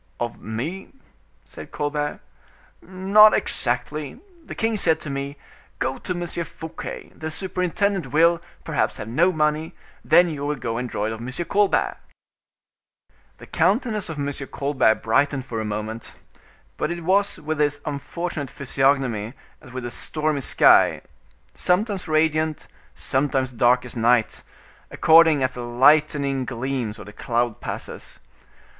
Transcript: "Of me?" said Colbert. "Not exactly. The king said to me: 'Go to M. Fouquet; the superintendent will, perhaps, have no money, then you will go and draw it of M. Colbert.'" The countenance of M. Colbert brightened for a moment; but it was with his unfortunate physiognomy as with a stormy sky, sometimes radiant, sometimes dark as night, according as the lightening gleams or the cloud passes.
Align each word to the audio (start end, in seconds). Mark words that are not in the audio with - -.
"Of 0.19 0.39
me?" 0.41 0.93
said 1.45 1.69
Colbert. 1.71 2.21
"Not 2.81 3.35
exactly. 3.35 4.19
The 4.43 4.55
king 4.55 4.75
said 4.75 4.99
to 5.01 5.11
me: 5.11 5.37
'Go 5.77 5.99
to 5.99 6.13
M. 6.19 6.25
Fouquet; 6.25 7.11
the 7.15 7.29
superintendent 7.29 8.07
will, 8.11 8.41
perhaps, 8.63 8.97
have 8.97 9.07
no 9.07 9.31
money, 9.31 9.75
then 10.03 10.27
you 10.29 10.43
will 10.43 10.55
go 10.55 10.77
and 10.79 10.89
draw 10.89 11.05
it 11.05 11.13
of 11.13 11.19
M. 11.21 11.29
Colbert.'" 11.45 11.97
The 13.37 13.45
countenance 13.45 14.09
of 14.09 14.17
M. 14.17 14.31
Colbert 14.47 14.95
brightened 15.03 15.45
for 15.45 15.61
a 15.61 15.65
moment; 15.65 16.13
but 16.77 16.89
it 16.89 17.03
was 17.03 17.37
with 17.37 17.59
his 17.59 17.79
unfortunate 17.85 18.49
physiognomy 18.49 19.35
as 19.61 19.71
with 19.71 19.85
a 19.85 19.91
stormy 19.91 20.41
sky, 20.41 21.01
sometimes 21.53 22.07
radiant, 22.07 22.67
sometimes 22.95 23.51
dark 23.51 23.85
as 23.85 23.95
night, 23.95 24.41
according 24.89 25.43
as 25.43 25.53
the 25.53 25.61
lightening 25.61 26.43
gleams 26.43 26.97
or 26.97 27.05
the 27.05 27.13
cloud 27.13 27.59
passes. 27.61 28.19